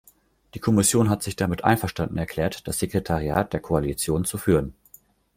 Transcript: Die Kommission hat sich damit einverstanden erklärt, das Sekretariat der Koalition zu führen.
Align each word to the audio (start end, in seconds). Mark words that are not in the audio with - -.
Die 0.55 0.59
Kommission 0.59 1.11
hat 1.11 1.21
sich 1.21 1.35
damit 1.35 1.63
einverstanden 1.63 2.17
erklärt, 2.17 2.67
das 2.67 2.79
Sekretariat 2.79 3.53
der 3.53 3.59
Koalition 3.59 4.25
zu 4.25 4.39
führen. 4.39 4.73